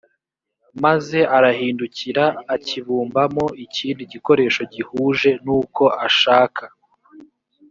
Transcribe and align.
maze 0.83 1.19
arahindukira 1.37 2.23
akibumbamo 2.55 3.45
ikindi 3.65 4.01
gikoresho 4.11 4.61
gihuje 4.73 5.29
n 5.43 5.45
uko 5.59 5.83
ashaka 6.07 6.63